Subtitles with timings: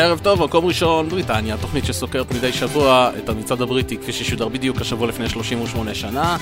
[0.00, 4.80] ערב טוב, מקום ראשון, בריטניה, תוכנית שסוקרת מדי שבוע את המצעד הבריטי כפי ששודר בדיוק
[4.80, 6.36] השבוע לפני 38 שנה.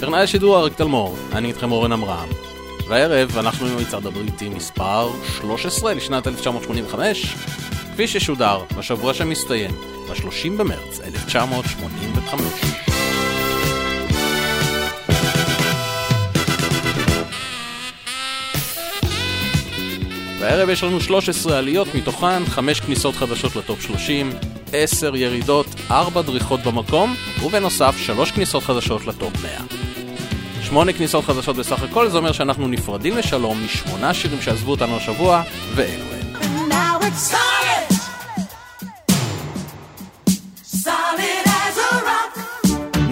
[0.00, 2.28] טכנאי השידור אריק תלמור, אני איתכם אורן עמרם.
[2.88, 5.10] והערב אנחנו עם המצעד הבריטי מספר
[5.40, 7.34] 13 לשנת 1985,
[7.92, 9.70] כפי ששודר בשבוע שמסתיים,
[10.08, 12.89] ב-30 במרץ 1985.
[20.40, 24.32] והערב יש לנו 13 עליות, מתוכן 5 כניסות חדשות לטופ 30,
[24.72, 29.50] 10 ירידות, 4 דריכות במקום, ובנוסף 3 כניסות חדשות לטופ 100.
[30.62, 35.42] 8 כניסות חדשות בסך הכל, זה אומר שאנחנו נפרדים לשלום משמונה שירים שעזבו אותנו השבוע,
[35.74, 36.70] ואלו הם.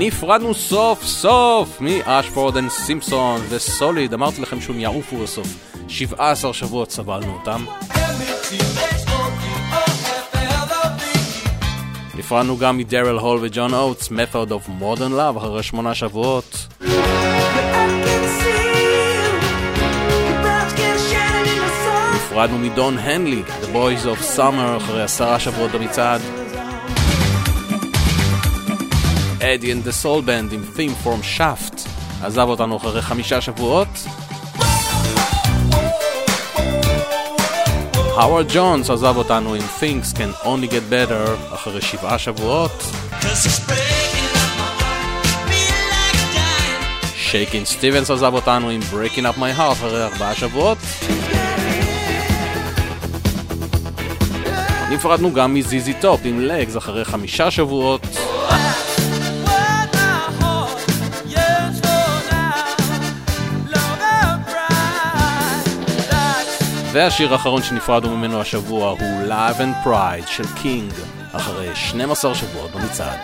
[0.01, 5.47] נפרדנו סוף סוף מ Ashford and Simpson ו Solid, אמרתי לכם שהם יעופו בסוף.
[5.89, 7.65] 17 שבועות סבלנו אותם.
[12.15, 16.67] נפרדנו גם מדרל הול וג'ון אוטס, Method of Modern Love, אחרי שמונה שבועות.
[22.15, 26.38] נפרדנו מדון הנלי, The Boys of Summer, אחרי עשרה שבועות במצעד.
[29.41, 31.89] אדי and the Soul Band עם Theme from Shaft,
[32.23, 33.89] עזב אותנו אחרי חמישה שבועות.
[38.17, 42.83] האוורד ג'ונס עזב אותנו עם Things Can Only Get Better אחרי שבעה שבועות.
[47.17, 50.79] שייקין סטיבנס עזב אותנו עם Breaking Up My Heart אחרי ארבעה שבועות.
[54.91, 58.28] נפרדנו גם מ ZZ Top עם Legs אחרי חמישה שבועות.
[66.93, 70.93] והשיר האחרון שנפרדנו ממנו השבוע הוא Live and Pride של קינג,
[71.33, 73.19] אחרי 12 שבועות במצעד.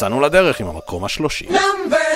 [0.00, 1.46] יצאנו לדרך עם המקום השלושי.
[1.46, 2.09] נאמבר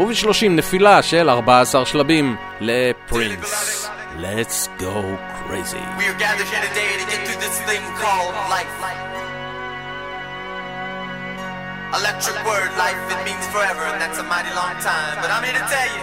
[0.00, 3.86] וב-30 נפילה של 14 שלבים לפרינס.
[4.16, 4.96] Let's go
[5.40, 5.84] crazy.
[6.00, 6.64] We are gathered here
[7.02, 8.74] to get through this thing called life.
[12.00, 15.16] Electric word life, it means forever, and that's a mighty long time.
[15.22, 16.02] But I'm here to tell you,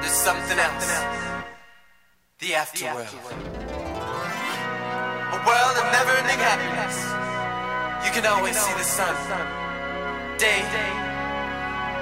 [0.00, 0.88] there's something else.
[2.42, 3.14] The afterworld.
[5.36, 6.96] A world of never-ending happiness.
[8.04, 9.14] You can always see the sun.
[10.46, 10.60] Day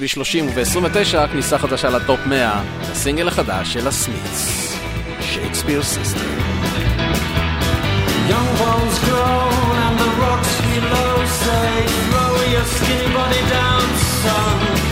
[0.00, 4.72] בכביש 30 וב-29 כניסה חדשה לטופ 100, הסינגל החדש של ה Smiths,
[5.20, 6.20] Shakespeare's Sister.
[8.30, 11.14] Young bones groan and the rocks below
[11.44, 11.72] say,
[12.10, 13.86] throw your skinny body down,
[14.22, 14.89] son.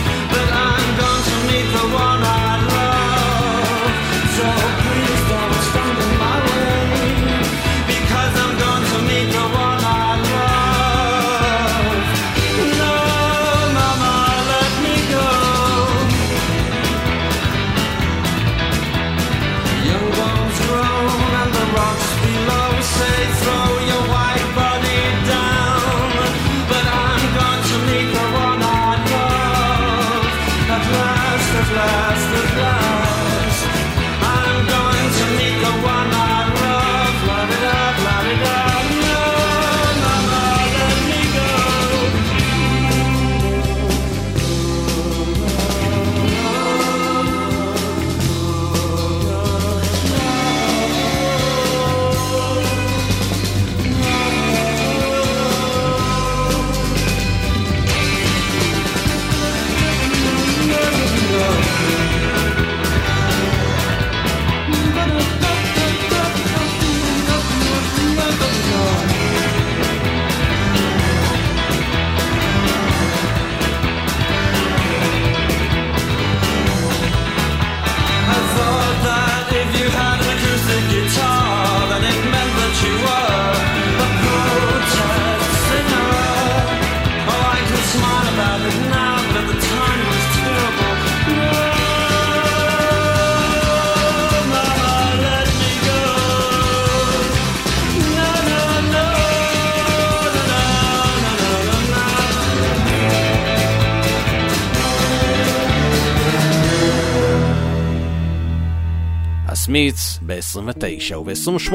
[109.79, 111.73] המליץ ב-29 וב-28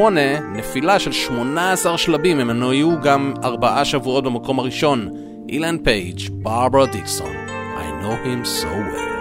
[0.52, 5.11] נפילה של 18 שלבים הם לא היו גם ארבעה שבועות במקום הראשון
[5.49, 7.32] אילן פייג', ברברה דיקסון,
[7.76, 9.13] I know him so well.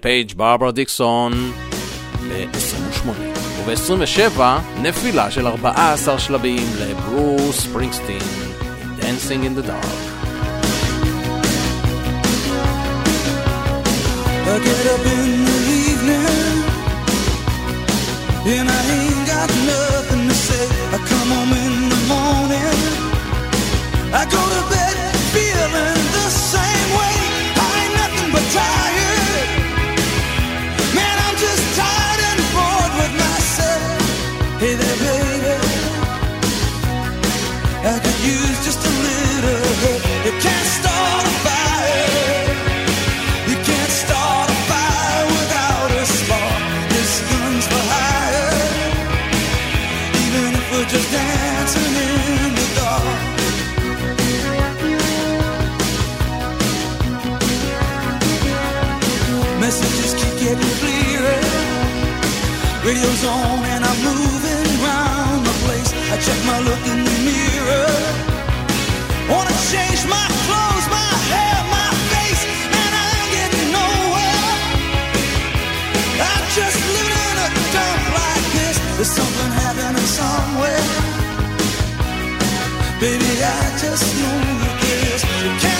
[0.00, 1.52] פייג', ברברה דיקסון
[2.28, 3.08] ב-28.
[3.66, 4.40] וב-27,
[4.82, 8.18] נפילה של 14 שלבים לברוס ספרינגסטין,
[9.00, 10.10] Dancing in the Dark.
[14.52, 16.50] I get up in the evening
[18.52, 20.64] And I ain't got nothing to say
[20.96, 22.78] I come home in the morning
[24.20, 24.96] I go to bed
[25.34, 27.16] feeling the same way
[27.66, 29.09] I ain't nothing but tired
[83.00, 85.24] Baby, I just know you kiss.
[85.42, 85.79] You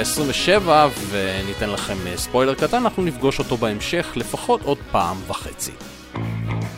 [0.00, 5.72] 27, וניתן לכם אה, ספוילר קטן, אנחנו נפגוש אותו בהמשך לפחות עוד פעם וחצי.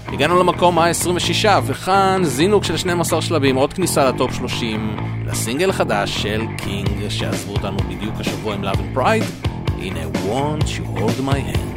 [0.07, 6.43] הגענו למקום ה-26, וכאן זינוק של 12 שלבים, עוד כניסה לטופ 30, לסינגל החדש של
[6.57, 9.49] קינג, שעזבו אותנו בדיוק השבוע עם Love and Pride.
[9.79, 11.70] הנה, Won't you hold my hand.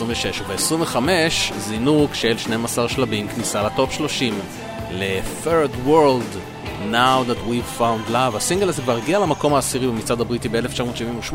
[0.00, 0.96] ב-26 וב-25
[1.58, 4.34] זינוק של 12 שלבים כניסה לטופ 30
[4.90, 6.38] ל- Third World
[6.90, 8.36] Now That we Found Love.
[8.36, 11.34] הסינגל הזה כבר הגיע למקום העשירי במצעד הבריטי ב-1978,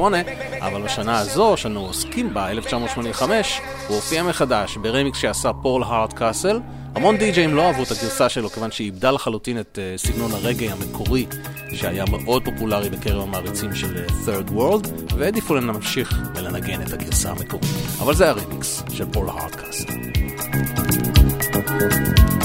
[0.59, 6.59] אבל בשנה הזו, שאנו עוסקים בה, 1985, הוא הופיע מחדש ברמיקס שעשה פול הארדקאסל.
[6.95, 10.71] המון די-ג'אים לא אהבו את הגרסה שלו, כיוון שהיא איבדה לחלוטין את אה, סגנון הרגאיי
[10.71, 11.25] המקורי,
[11.73, 16.19] שהיה מאוד פופולרי בקרב המעריצים של אה, Third World, והעדיפו להם להמשיך
[16.57, 19.89] לנגן את הגרסה המקורית, אבל זה הרמיקס של פול הארדקאסט.
[21.53, 22.36] thank you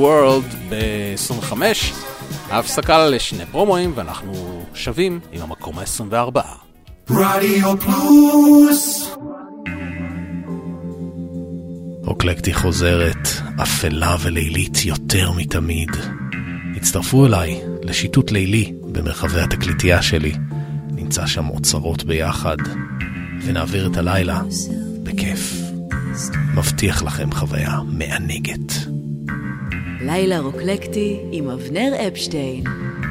[0.00, 1.54] World ב-25.
[2.50, 6.40] ההפסקה לשני פרומואים ואנחנו שווים עם המקום ה-24.
[7.10, 9.10] רדיו פלוס
[12.06, 13.28] אוקלקטי חוזרת,
[13.62, 15.90] אפלה ולילית יותר מתמיד.
[16.76, 20.32] הצטרפו אליי לשיטוט לילי במרחבי התקליטייה שלי.
[20.90, 22.56] נמצא שם אוצרות ביחד,
[23.44, 24.40] ונעביר את הלילה
[25.02, 25.54] בכיף.
[26.54, 28.79] מבטיח לכם חוויה מענגת.
[30.12, 32.64] לילה רוקלקטי עם אבנר אפשטיין.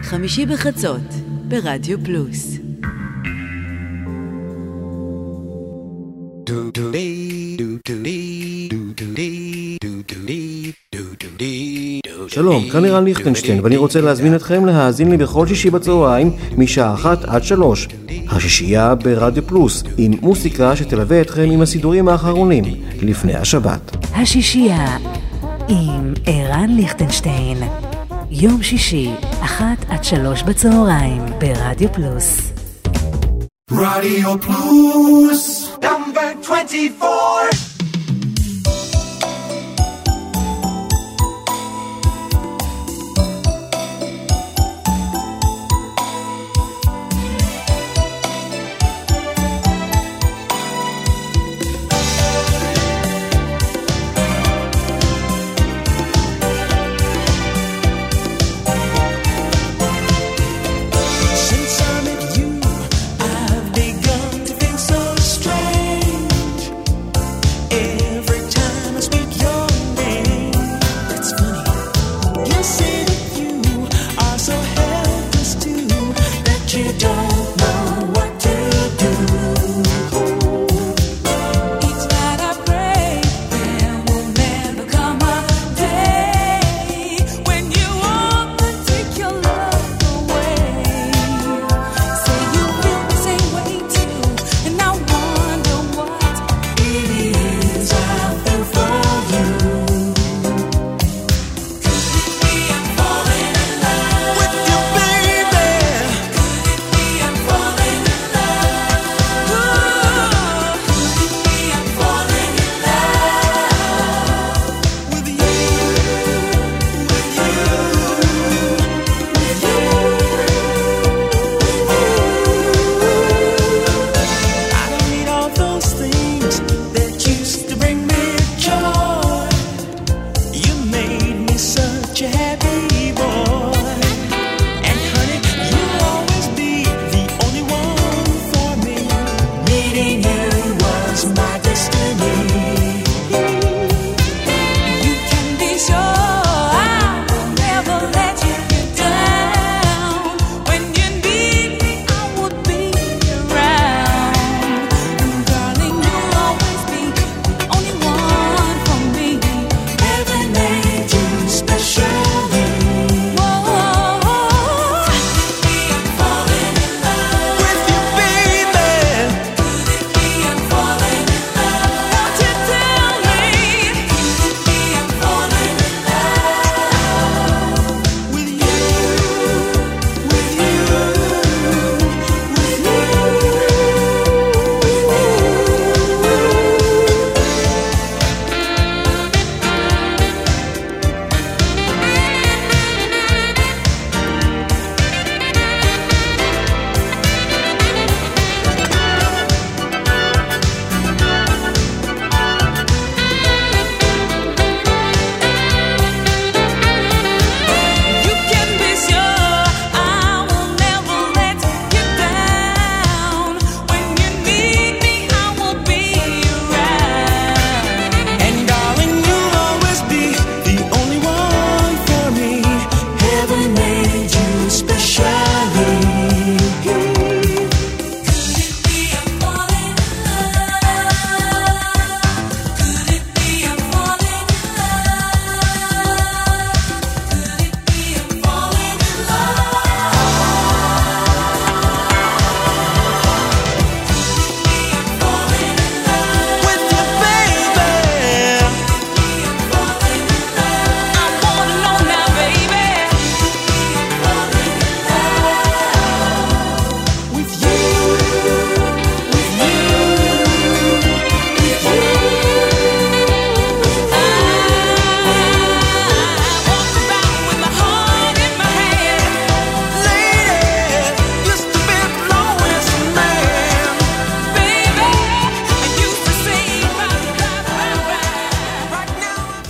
[0.04, 1.02] חמישי בחצות,
[1.48, 2.58] ברדיו פלוס.
[12.28, 17.24] שלום, כאן ערן ליכטנשטיין, ואני רוצה להזמין אתכם להאזין לי בכל שישי בצהריים, משעה אחת
[17.24, 17.88] עד שלוש.
[18.30, 22.64] השישייה ברדיו פלוס, עם מוסיקה שתלווה אתכם עם הסידורים האחרונים,
[23.02, 23.96] לפני השבת.
[24.14, 24.98] השישייה
[25.70, 27.58] עם ערן ליכטנשטיין.
[28.32, 32.52] יום שישי, אחת עד שלוש בצהריים, ברדיו פלוס.
[33.72, 37.69] רדיו פלוס נאמבר 24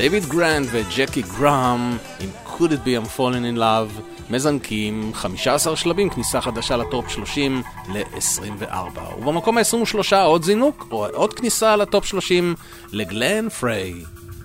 [0.10, 6.10] דייוויד גרנט וג'קי גרהם עם could it be I'm falling in love מזנקים 15 שלבים
[6.10, 12.56] כניסה חדשה לטופ 30 ל-24 ובמקום ה-23 עוד זינוק או עוד כניסה לטופ 30
[12.92, 13.94] לגלן פריי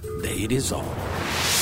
[0.05, 1.54] The Heat Is On.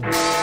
[0.00, 0.33] Bye.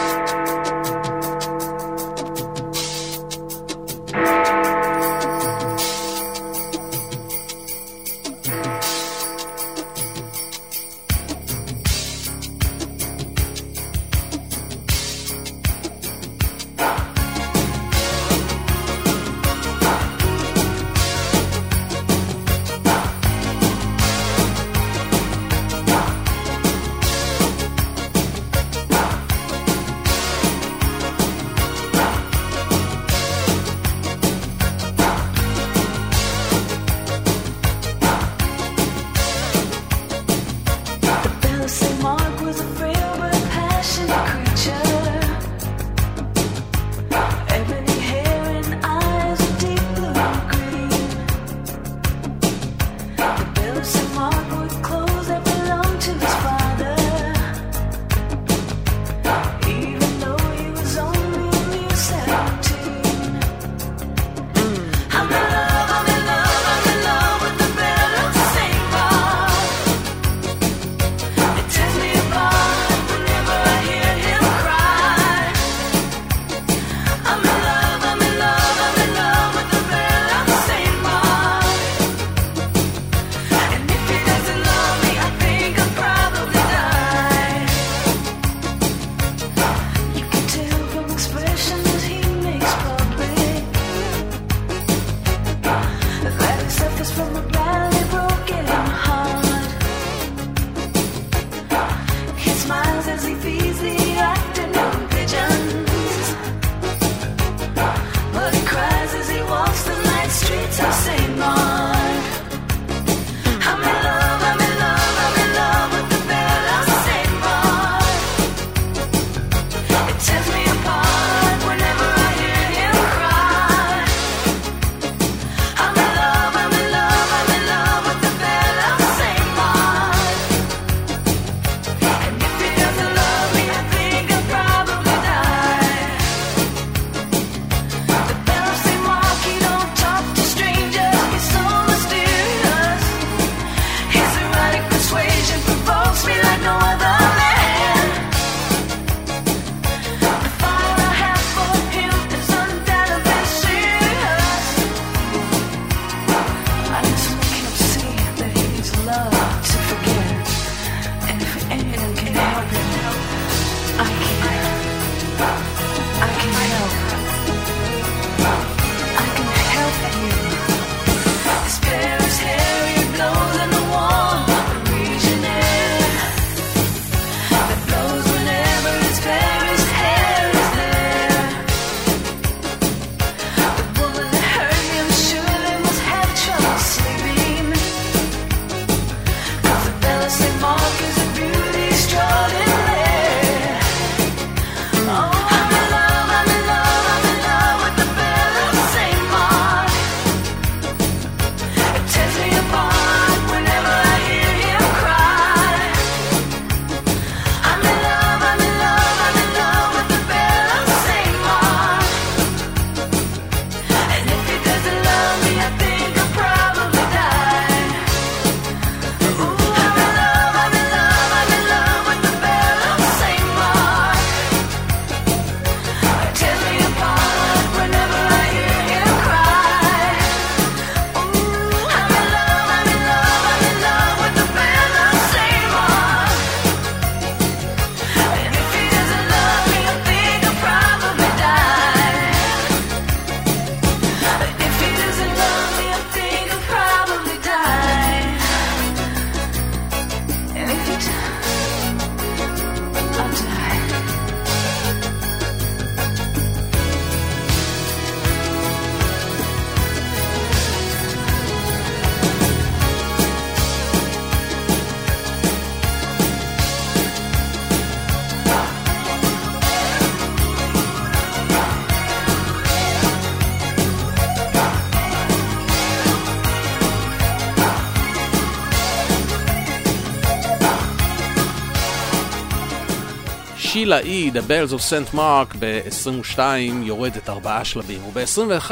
[283.92, 285.14] לאי, The Bells of St.
[285.14, 286.38] Mark, ב-22
[286.82, 288.70] יורדת ארבעה שלבים, וב-21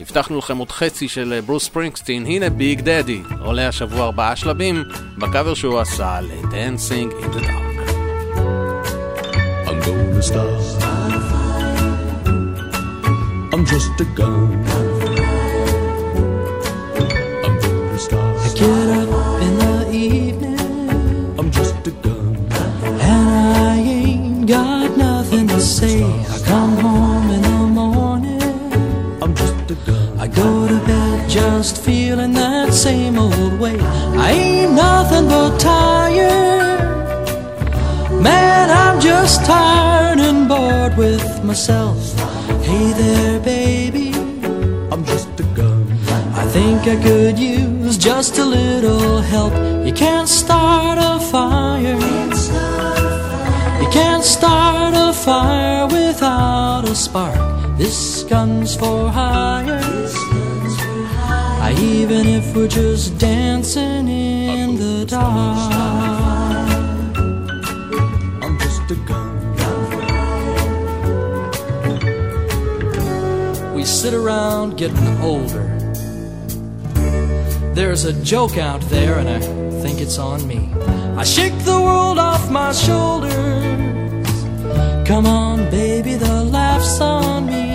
[0.00, 4.84] הבטחנו לכם עוד חצי של אה, ברוס ספרינגסטין, הנה ביג דדי, עולה השבוע ארבעה שלבים,
[5.18, 7.72] בקאבר שהוא עשה ל-Dancing in the Dark.
[9.68, 10.82] I'm gonna stop.
[13.52, 14.91] I'm just a gun.
[25.82, 26.02] Say.
[26.34, 28.42] I come home in the morning,
[29.22, 30.20] I'm just a gun.
[30.24, 33.76] I go to bed just feeling that same old way.
[34.26, 36.80] I ain't nothing but tired.
[38.26, 41.98] Man, I'm just tired and bored with myself.
[42.68, 44.08] Hey there, baby.
[44.92, 45.82] I'm just a gun.
[46.42, 49.54] I think I could use just a little help.
[49.86, 52.21] You can't start a fire.
[53.92, 57.38] Can't start a fire without a spark.
[57.76, 59.80] This gun's for hire.
[61.78, 65.72] Even if we're just dancing in the dark.
[68.42, 69.32] I'm just a gun.
[73.74, 75.68] We sit around getting older.
[77.74, 79.40] There's a joke out there, and I
[79.82, 80.70] think it's on me.
[81.22, 83.32] I shake the world off my shoulders.
[85.06, 87.71] Come on, baby, the laugh's on me.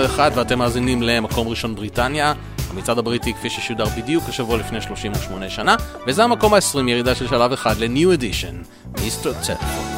[0.00, 2.32] 21 ואתם מאזינים למקום ראשון בריטניה.
[2.70, 5.76] המצעד הבריטי כפי ששודר בדיוק השבוע לפני 38 שנה,
[6.06, 8.62] וזה המקום ה-20 ירידה של שלב אחד לניו אדישן,
[9.02, 9.97] מיסטר צטפון.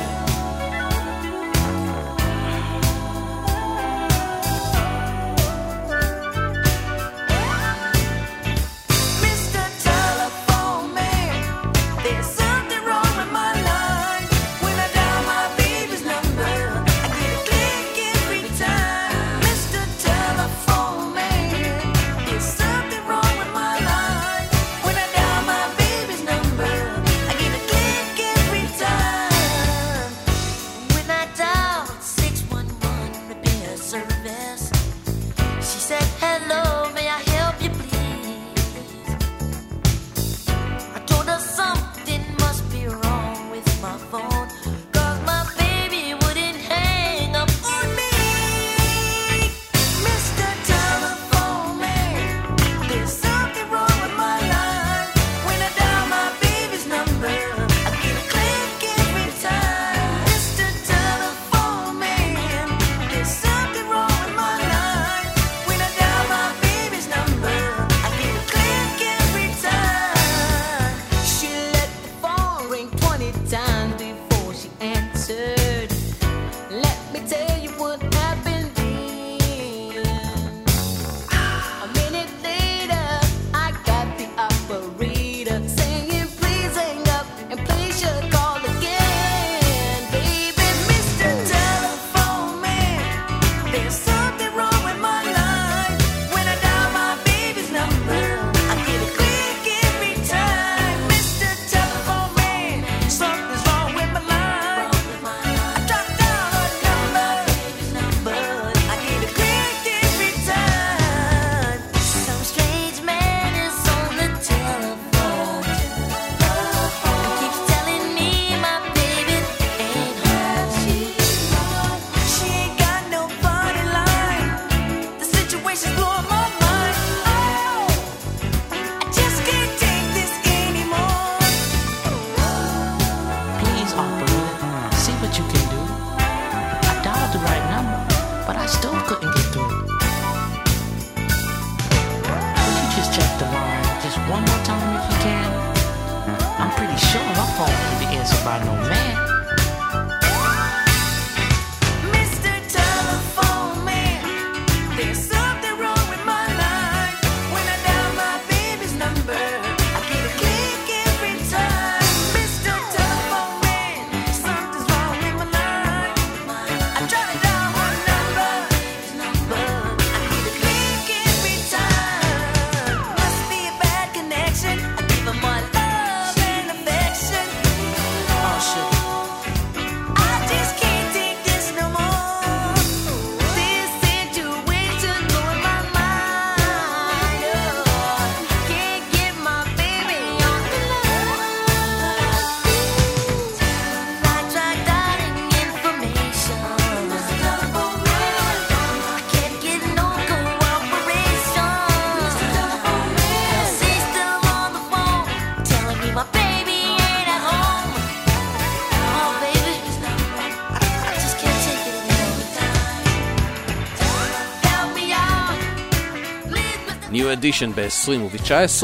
[217.41, 218.83] אדישן ב-2019,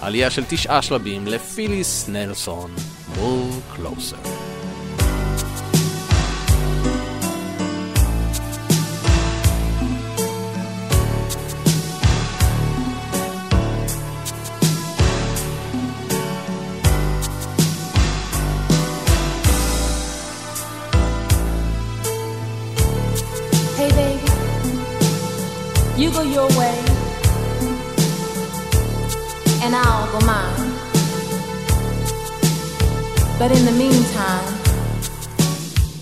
[0.00, 2.70] עלייה של תשעה שלבים לפיליס נלסון,
[3.18, 4.37] מול קלוסר.
[30.18, 30.72] of mine.
[33.38, 34.54] But in the meantime,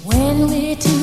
[0.04, 0.95] when we're together.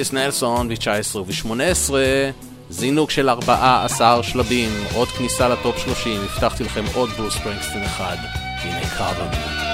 [0.00, 1.92] אליס נלסון ב-19 ו-18,
[2.70, 8.16] זינוק של 14 שלבים, עוד כניסה לטופ 30, הבטחתי לכם עוד בוסט פרנקסטין אחד,
[8.62, 9.69] הנה קרבמי.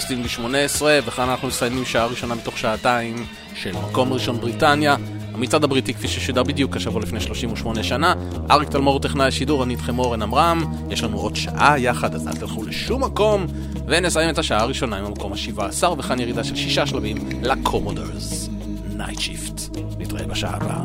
[0.00, 4.96] ספרינגסטין ב-18, וכאן אנחנו מסיימים שעה ראשונה מתוך שעתיים של מקום ראשון בריטניה.
[5.34, 8.14] המצעד הבריטי כפי ששודר בדיוק השבוע לפני 38 שנה.
[8.50, 10.64] אריק תלמור טכנאי השידור, אני איתכם אורן עמרם.
[10.90, 13.46] יש לנו עוד שעה יחד, אז אל תלכו לשום מקום.
[13.86, 18.48] ונסיים את השעה הראשונה עם המקום ה-17, וכאן ירידה של שישה שלבים לקומודורס.
[18.96, 19.60] Nightshift.
[19.98, 20.82] נתראה בשעה הבאה.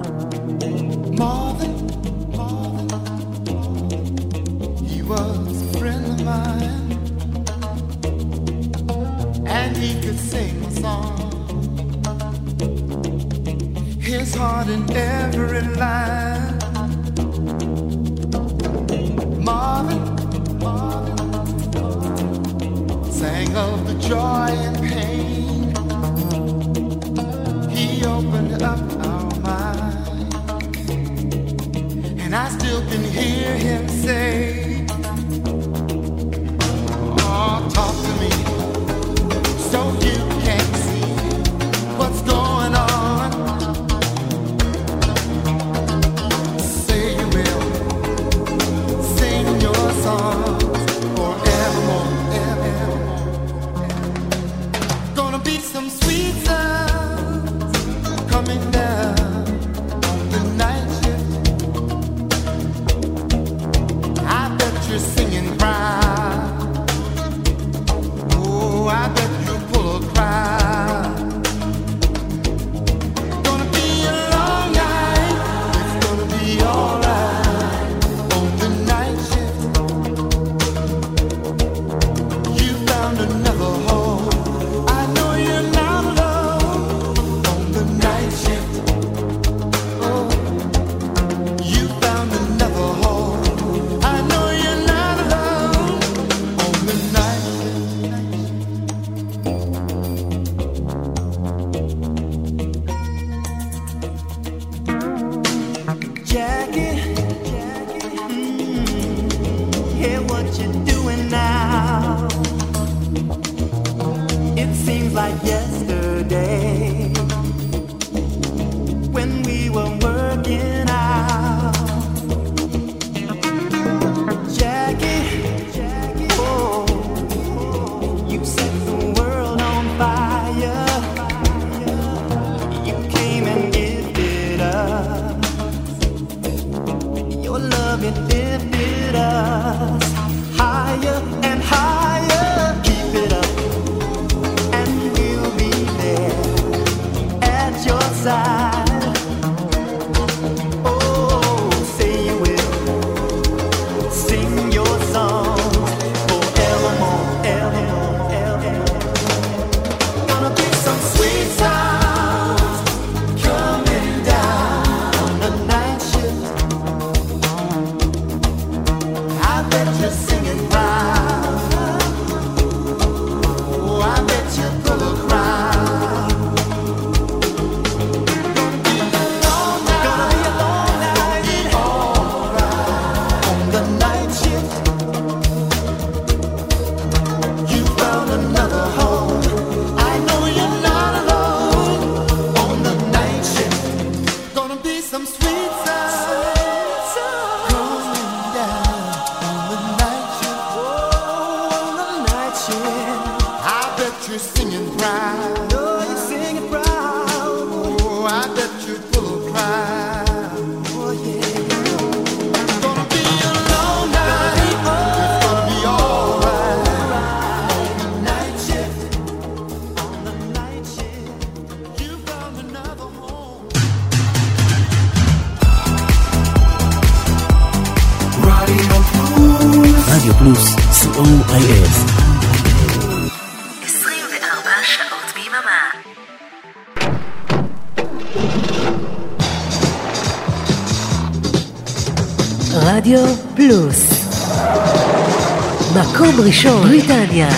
[246.48, 247.50] ראשון, בריטניה.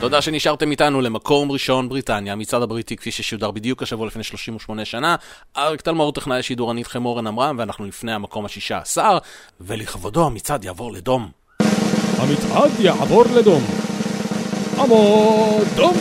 [0.00, 5.16] תודה שנשארתם איתנו למקום ראשון בריטניה, המצעד הבריטי כפי ששודר בדיוק השבוע לפני 38 שנה.
[5.56, 9.18] אריק תלמור טכנאי שידור הנית איתכם אורן עמרם ואנחנו לפני המקום השישה עשר,
[9.60, 11.28] ולכבודו המצעד יעבור לדום.
[12.18, 13.62] המצעד יעבור לדום.
[14.78, 15.96] עמוד דום.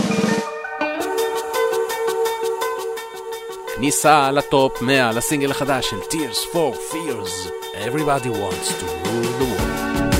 [3.75, 7.56] כניסה לטופ 100 לסינגל החדש של Tears for Fears.
[7.79, 10.16] everybody wants to rule the world.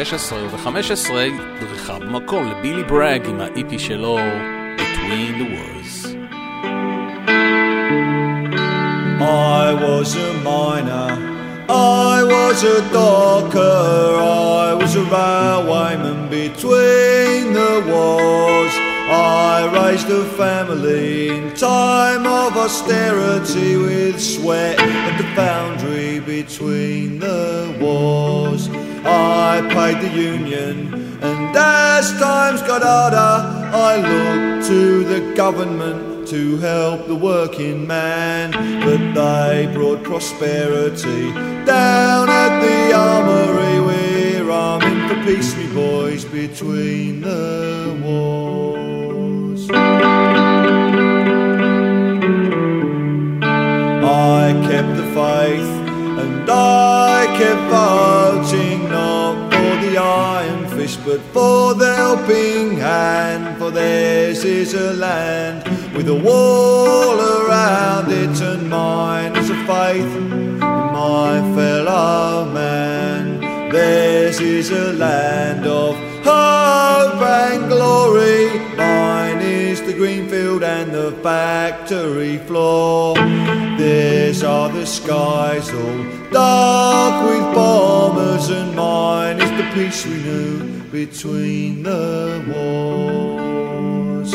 [0.00, 1.10] ב-16 וב-15
[1.60, 4.18] דריכה במקום לבילי ברג עם ה-EP שלו
[4.76, 5.92] Between the Wars.
[9.20, 11.10] I was a miner,
[11.68, 13.78] I was a docker,
[14.64, 18.74] I was a railwayman between the wars.
[19.08, 24.78] I raised a family in time of austerity with sweat
[25.08, 28.64] at the foundry between the wars.
[29.03, 33.17] I paid the union, and as times got harder,
[33.75, 38.51] I looked to the government to help the working man,
[38.85, 41.33] but they brought prosperity
[41.65, 43.79] down at the armory.
[43.81, 49.69] We're arming for peace, me boys, between the wars.
[54.03, 55.71] I kept the faith
[56.21, 58.90] and I kept voting
[59.81, 65.63] the iron fist but for the helping hand for theirs is a land
[65.95, 73.39] with a wall around it and mine is a faith in my fellow man.
[73.71, 78.70] Theirs is a land of hope and glory
[79.91, 83.15] the green field and the factory floor.
[83.77, 90.81] Theirs are the skies all dark with bombers and mine is the peace we knew
[90.91, 94.31] between the wars.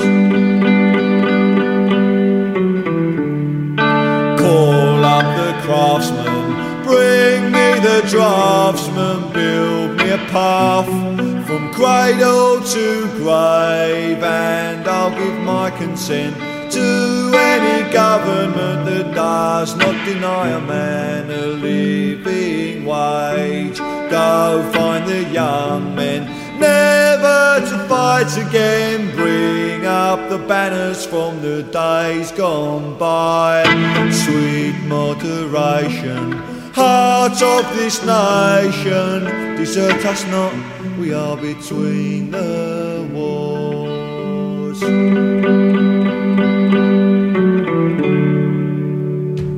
[4.41, 13.07] Call up the craftsman bring me the draftsman build me a path from cradle to
[13.19, 16.35] grave and I'll give my consent
[16.73, 23.79] to any government that does not deny a man a living wage.
[23.79, 26.25] Go find the young men,
[26.59, 29.15] never to fight again.
[29.15, 33.63] Bring up the banners from the days gone by.
[34.11, 36.33] Sweet moderation,
[36.75, 39.25] heart of this nation,
[39.57, 44.81] desert us not, we are between the wars.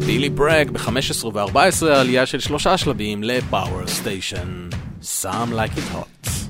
[0.07, 4.69] בילי ברג ב-15 ו-14 עלייה של שלושה שלבים לפאוור סטיישן.
[5.03, 6.48] Some like it hot.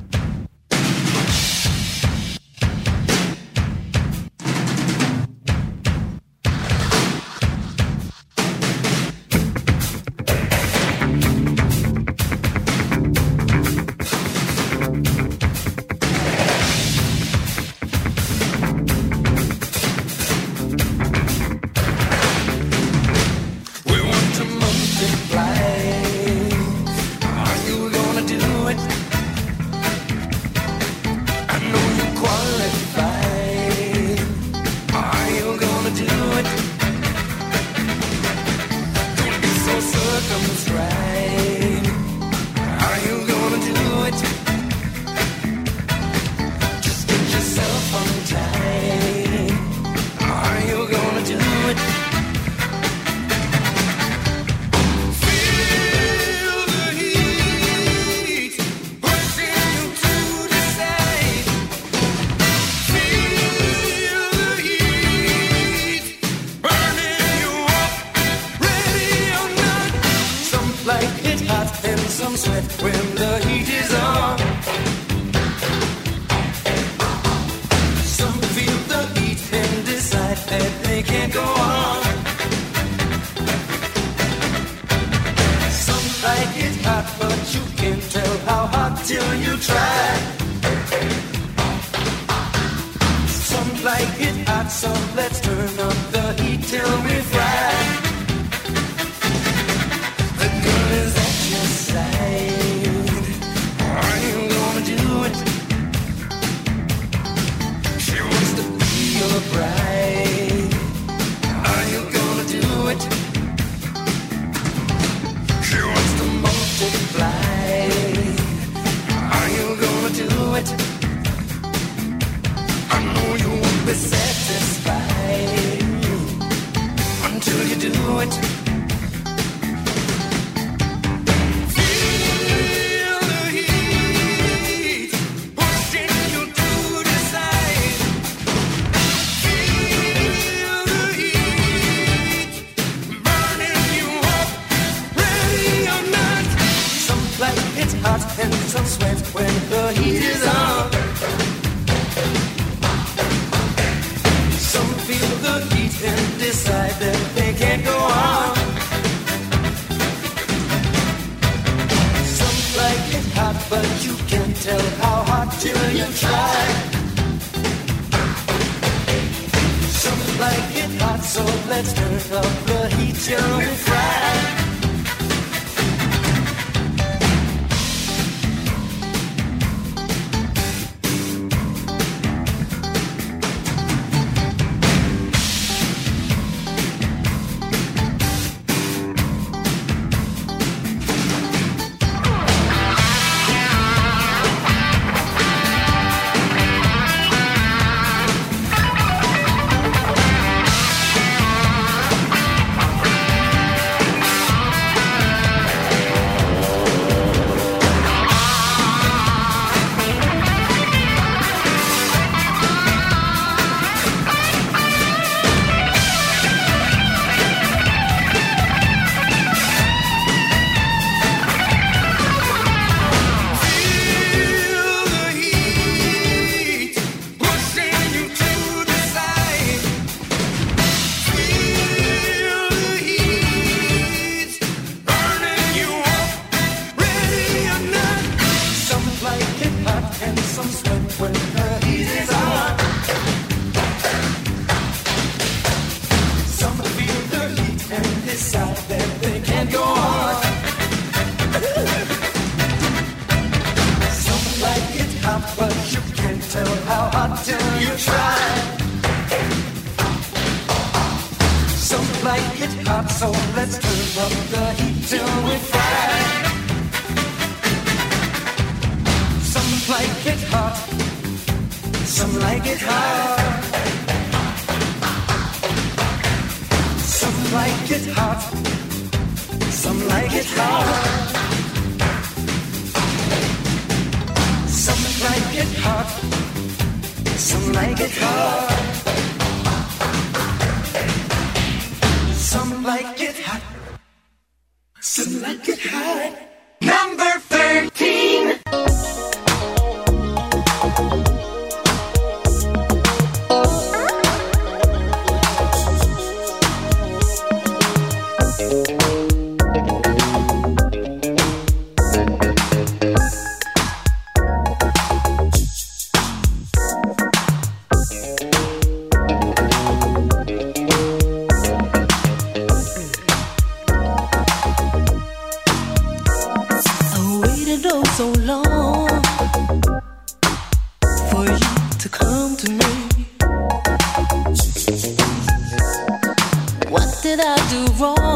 [337.28, 338.27] Did I do wrong?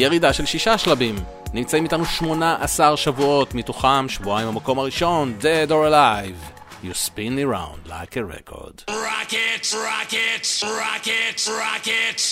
[0.00, 1.16] ירידה של שישה שלבים.
[1.54, 6.60] נמצאים איתנו 18 שבועות, מתוכם שבועיים במקום הראשון, Dead or Alive.
[6.84, 8.76] You spin me round like a record.
[8.88, 12.29] Rockets, rockets, rockets, rockets.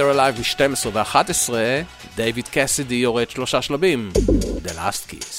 [0.00, 1.52] Dead or Alive מ-12 ו-11,
[2.16, 4.10] דייוויד קסידי יורד שלושה שלבים,
[4.64, 5.29] The Last Kid.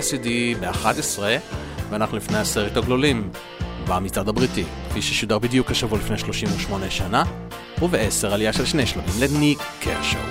[0.00, 1.20] קסידי ב-11,
[1.90, 3.30] ואנחנו לפני הסרט הגלולים,
[3.88, 7.24] במצעד הבריטי, כפי ששודר בדיוק השבוע לפני 38 שנה,
[7.82, 10.29] וב-10 עלייה של שני שלבים לניק קרשו.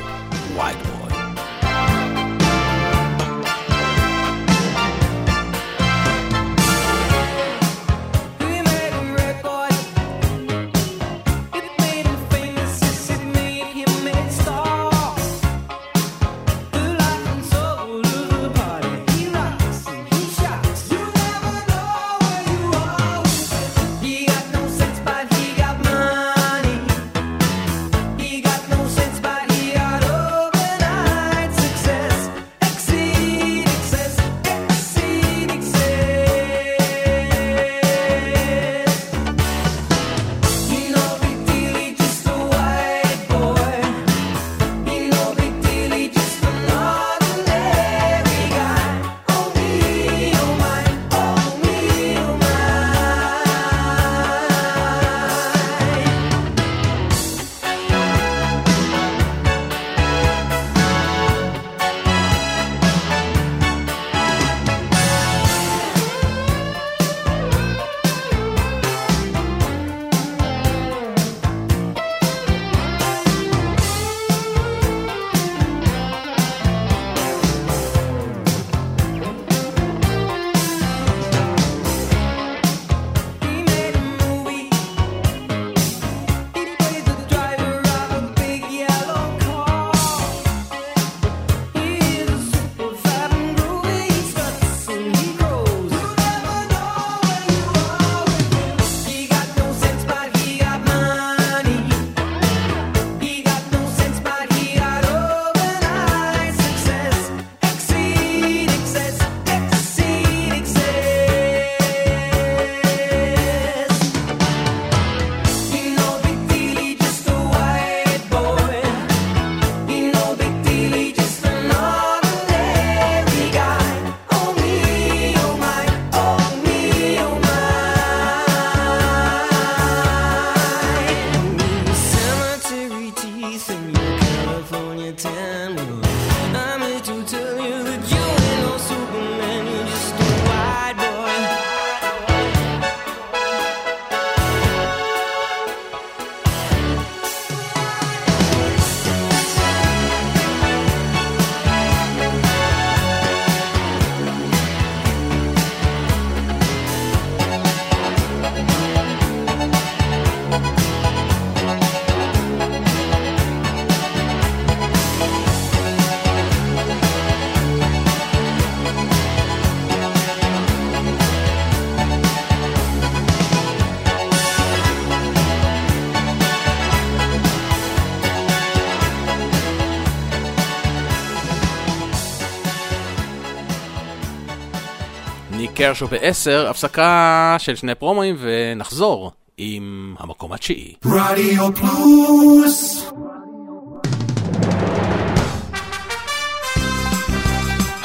[185.78, 190.94] קרשו ב-10, הפסקה של שני פרומואים ונחזור עם המקום התשיעי.
[191.04, 193.04] רדיו פלוס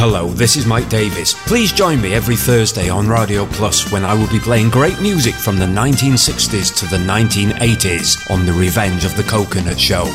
[0.05, 1.29] Hello, this is Mike Davis.
[1.45, 5.35] Please join me every Thursday on Radio Plus when I will be playing great music
[5.35, 10.05] from the 1960s to the 1980s on The Revenge of the Coconut Show.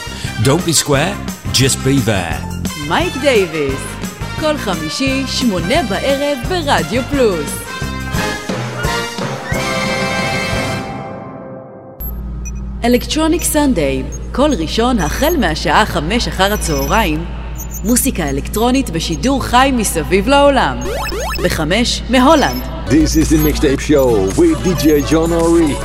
[0.43, 1.15] Don't be square,
[1.53, 2.41] just be there.
[2.89, 3.81] מייק דייוויס,
[4.40, 7.60] כל חמישי, שמונה בערב ברדיו פלוס.
[12.84, 17.26] אלקטרוניק סנדיי, כל ראשון החל מהשעה חמש אחר הצהריים,
[17.84, 20.80] מוסיקה אלקטרונית בשידור חי מסביב לעולם.
[21.44, 22.64] בחמש, מהולנד.
[22.88, 25.76] This is the mixtape show with DJ John Ori.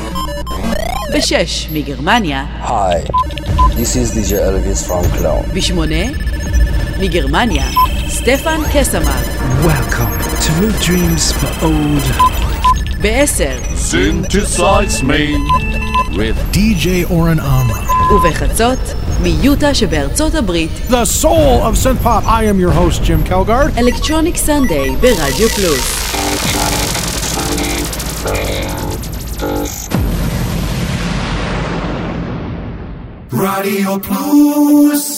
[1.17, 2.45] בשש, מגרמניה.
[2.63, 3.09] Hi,
[3.77, 5.55] this is DJ Elvis from Cologne.
[5.55, 6.05] בשמונה,
[7.01, 7.65] מגרמניה,
[8.24, 9.22] סטפן קסמן.
[9.66, 10.14] Welcome
[10.44, 12.06] to New Dreams for Old.
[13.02, 15.36] בעשר, Synthesize me
[16.18, 18.12] with DJ Oren Amram.
[18.14, 18.80] ובחצות,
[19.22, 22.24] מיוטה שבארצות הברית, The soul of synth pop.
[22.26, 23.78] I am your host, Jim Kelgard.
[23.78, 26.00] אלקטרוניק סנדיי ברדיו פלוס.
[33.34, 35.13] רדיו פלוס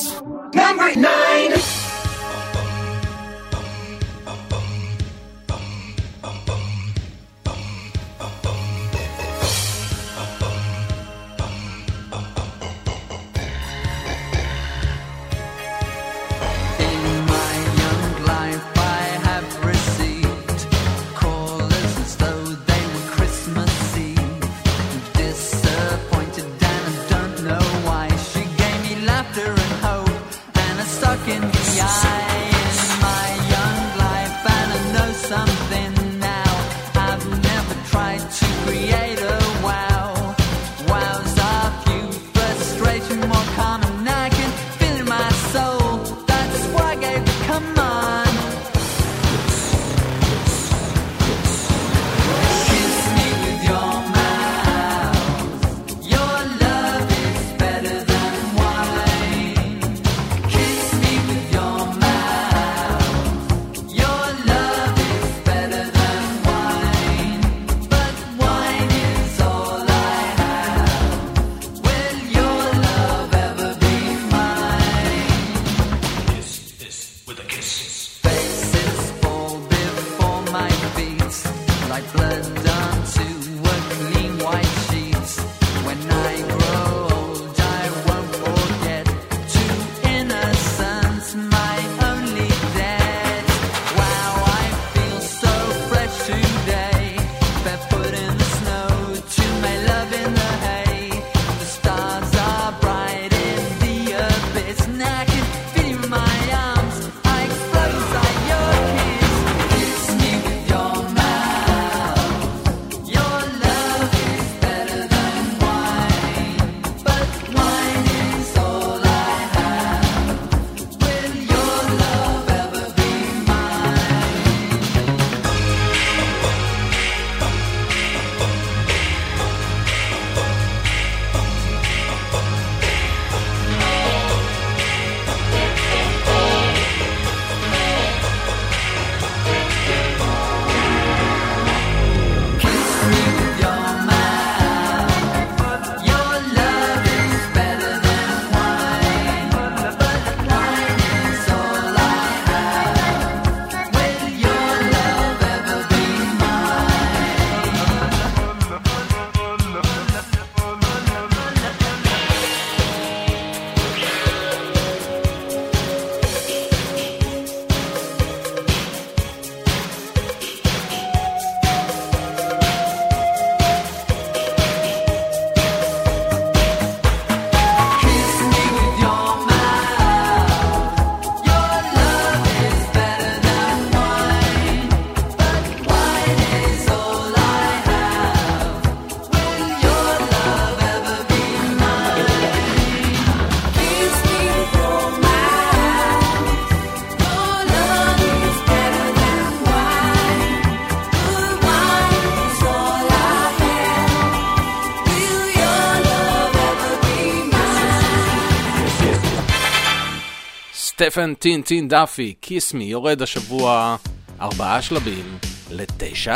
[211.07, 213.97] סטפן טין טין דאפי, כיס מי, יורד השבוע
[214.41, 215.39] ארבעה שלבים
[215.70, 216.35] לתשע,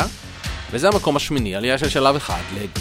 [0.71, 2.80] וזה המקום השמיני, עלייה של שלב אחד ל-Go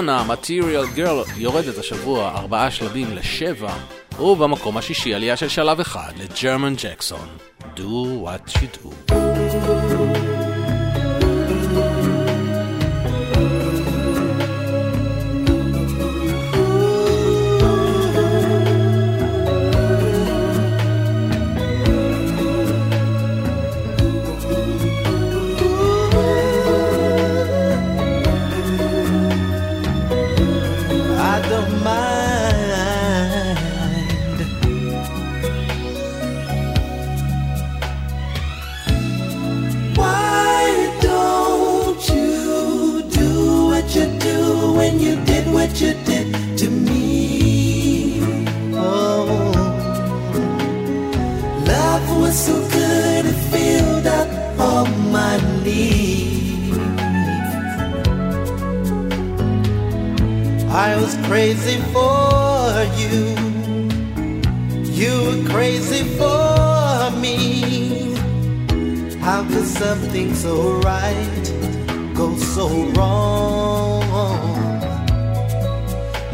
[0.00, 3.72] מדונה, Material Girl, יורדת השבוע ארבעה שלבים לשבע,
[4.20, 7.28] ובמקום השישי עלייה של שלב אחד לג'רמן ג'קסון.
[7.76, 7.80] Do
[8.24, 8.39] what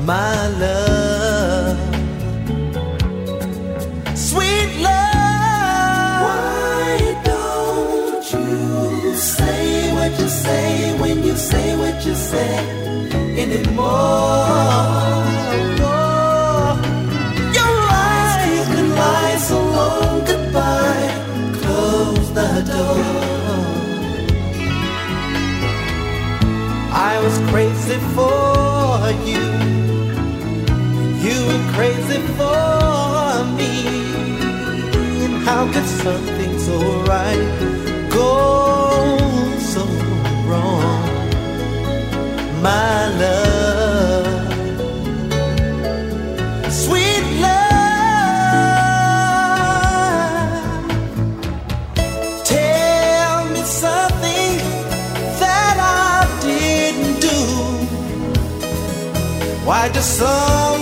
[0.07, 1.79] My love,
[4.17, 6.23] sweet love.
[6.23, 12.57] Why don't you say what you say when you say what you say
[13.43, 14.56] anymore?
[36.07, 36.77] How could something so
[37.13, 37.47] right
[38.11, 38.31] go
[39.73, 39.83] so
[40.49, 41.05] wrong?
[42.63, 44.53] My love,
[46.83, 47.67] sweet love.
[52.45, 54.59] Tell me something
[55.43, 56.17] that I
[56.47, 57.39] didn't do.
[59.67, 60.76] Why does someone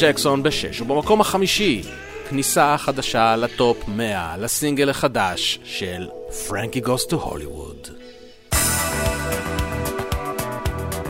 [0.00, 1.82] ג'קסון בשש, ובמקום החמישי,
[2.28, 6.08] כניסה חדשה לטופ 100, לסינגל החדש של
[6.48, 7.88] פרנקי גוס טו הוליווד.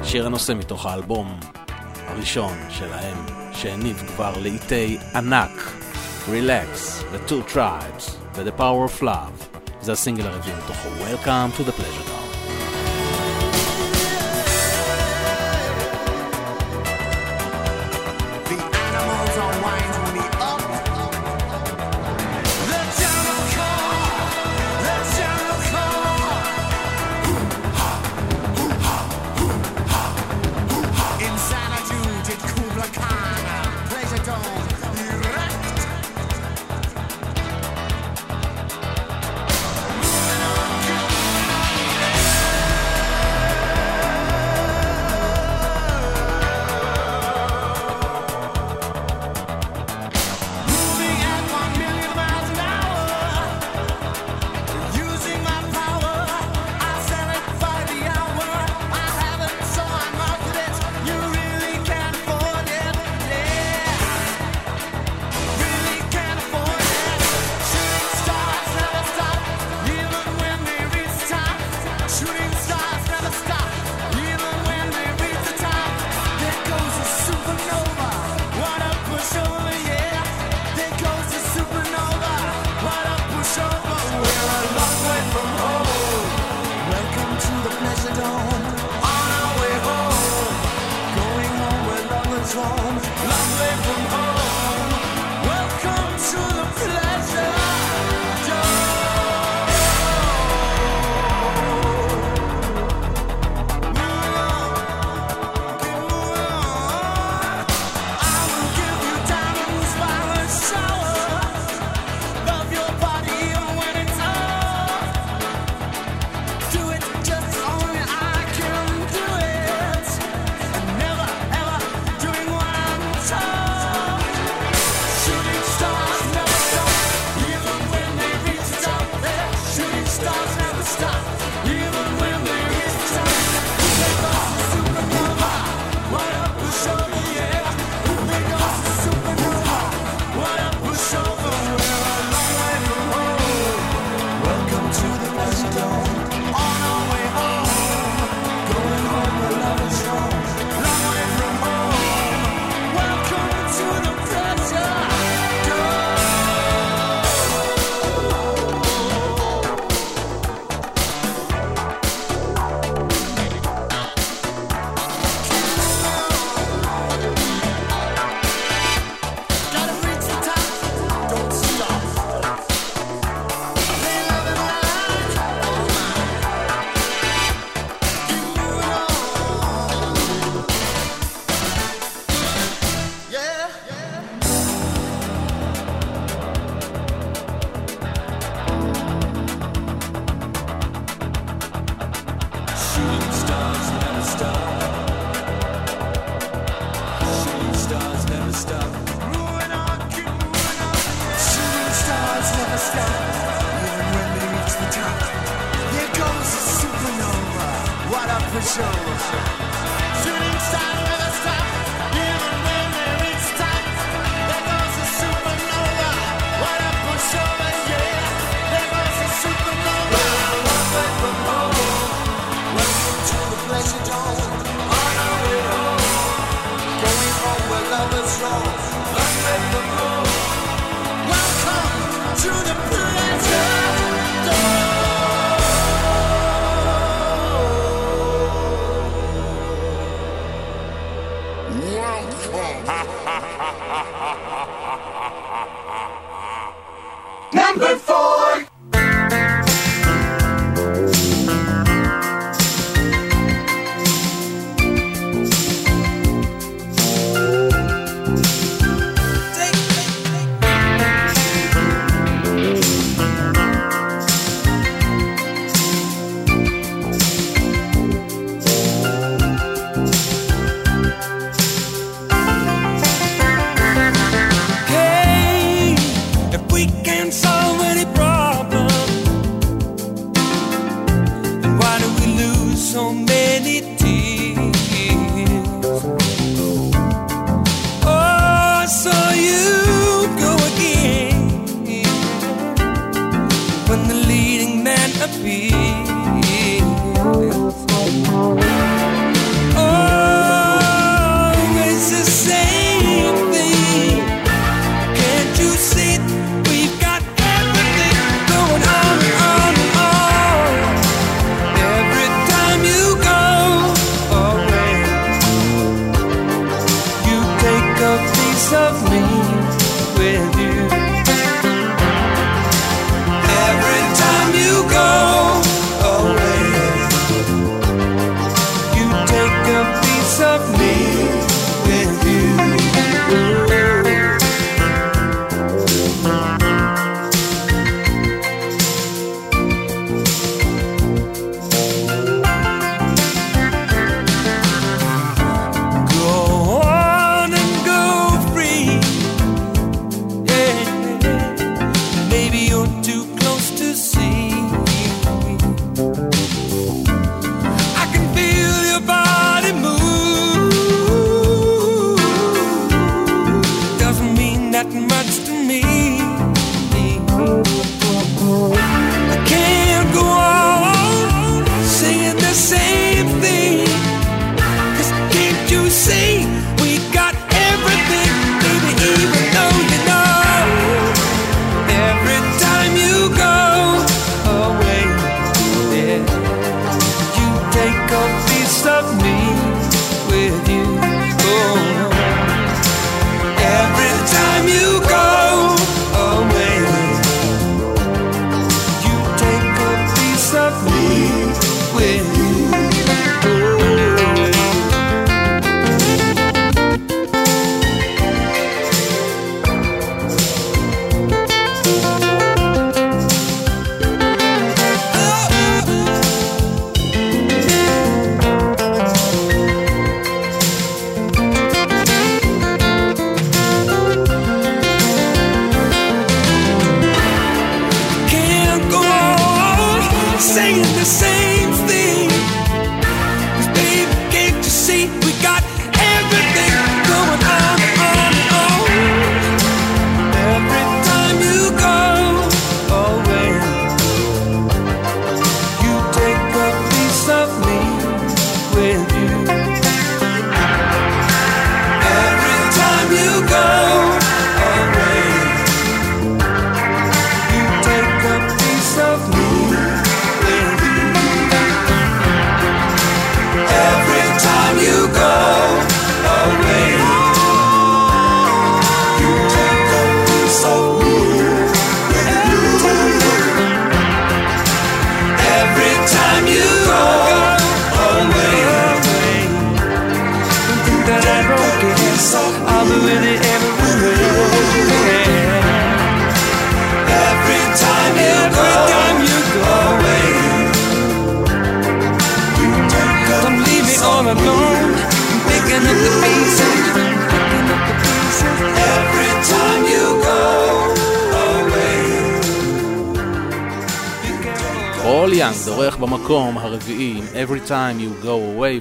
[0.05, 1.41] שיר הנושא מתוך האלבום
[2.07, 3.17] הראשון שלהם,
[3.53, 5.73] שהניב כבר לעיתי ענק,
[6.29, 9.59] Relax, The Two Tribes ו-The Power of Love.
[9.81, 11.98] זה הסינגל הרביעי מתוכו, Welcome to the Pleasure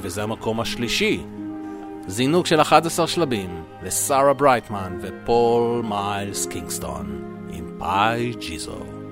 [0.08, 1.24] וזה המקום השלישי.
[2.08, 9.07] זינוק של 11 שלבים לסארה ברייטמן ופול מיילס קינגסטון עם פאי ג'יזו.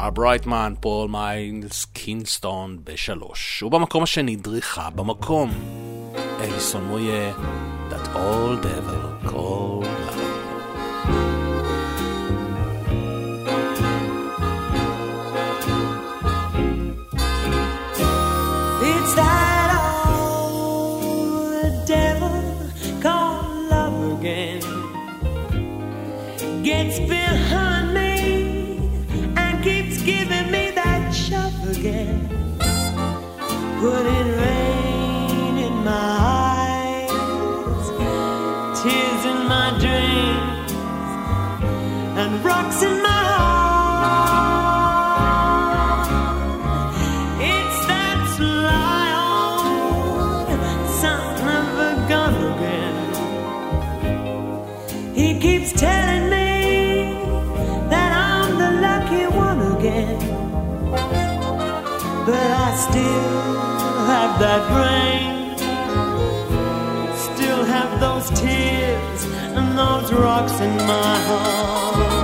[0.00, 3.62] שלושה, ברייטמן, פול מיילס, קינסטון בשלוש.
[3.62, 5.50] ובמקום השני דריכה במקום.
[6.40, 7.32] אליסון מוייה,
[7.90, 9.09] That Ole Devil.
[33.80, 34.19] put it.
[64.40, 65.54] that rain.
[67.14, 69.24] Still have those tears
[69.56, 72.19] and those rocks in my heart.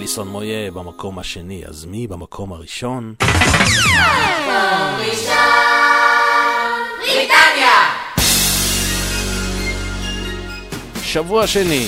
[0.00, 3.14] אליסון מויה במקום השני, אז מי במקום הראשון?
[3.20, 3.30] מקום
[4.98, 5.34] ראשון,
[7.00, 7.80] בריטניה!
[11.02, 11.86] שבוע שני,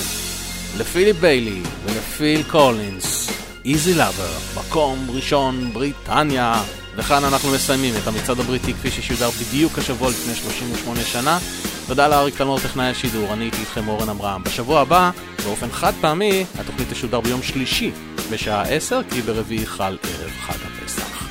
[0.77, 3.29] לפיליפ ביילי ולפיל קולינס,
[3.65, 6.63] איזי לאבר, מקום ראשון, בריטניה.
[6.95, 11.39] וכאן אנחנו מסיימים את המצעד הבריטי כפי ששודר בדיוק השבוע לפני 38 שנה.
[11.87, 14.41] תודה לאריק תלמור טכנאי השידור, אני הייתי איתכם אורן עמרם.
[14.43, 15.11] בשבוע הבא...
[15.43, 17.91] באופן חד פעמי, התוכנית תשודר ביום שלישי
[18.31, 21.27] בשעה 10, כי ברביעי חל ערב חג הפסח.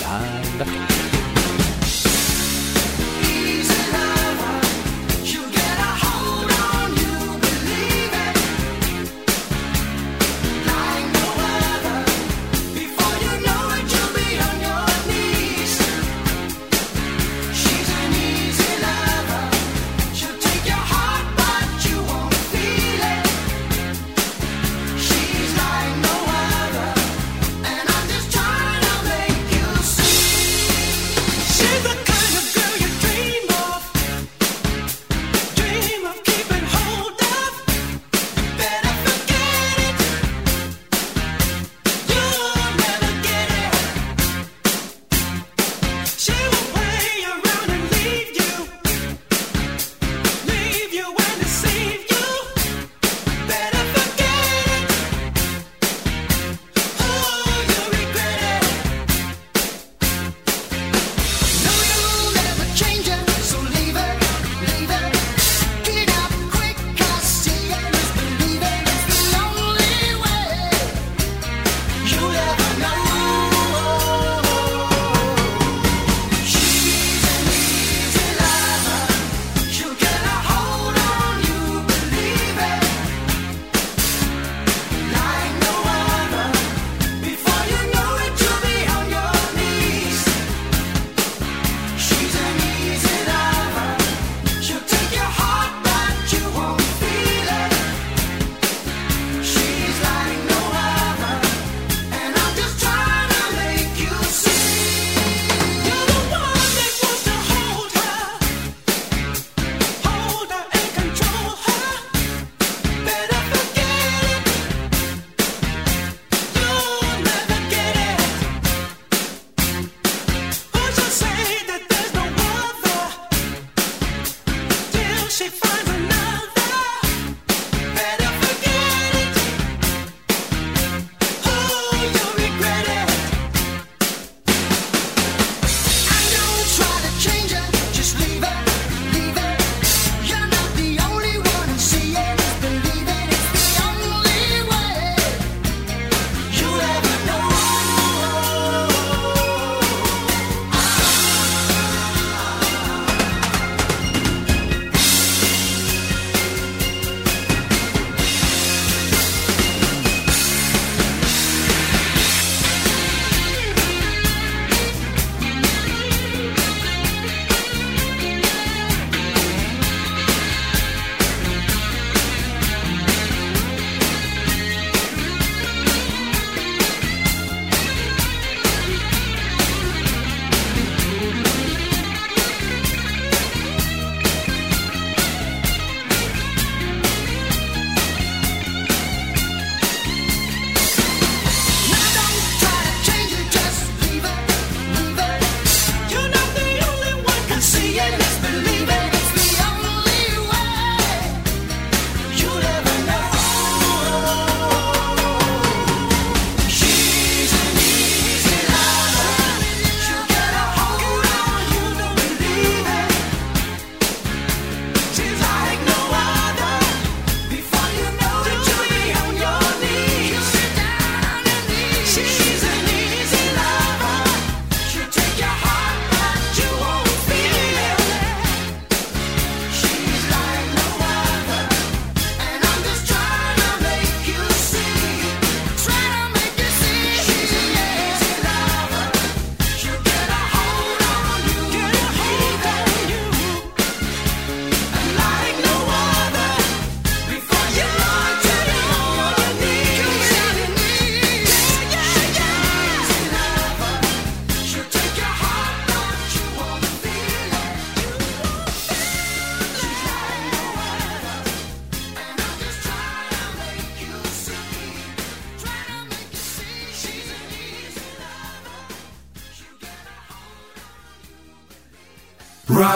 [0.00, 0.89] יאללה.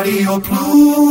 [0.05, 1.03] רדיו פלוס